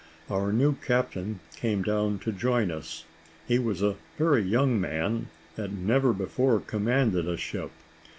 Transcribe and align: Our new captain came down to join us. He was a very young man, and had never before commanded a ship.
Our 0.31 0.51
new 0.51 0.73
captain 0.77 1.41
came 1.55 1.83
down 1.83 2.17
to 2.25 2.31
join 2.31 2.71
us. 2.71 3.05
He 3.47 3.59
was 3.59 3.83
a 3.83 3.97
very 4.17 4.41
young 4.41 4.81
man, 4.81 5.27
and 5.55 5.57
had 5.57 5.77
never 5.77 6.11
before 6.11 6.59
commanded 6.59 7.29
a 7.29 7.37
ship. 7.37 7.69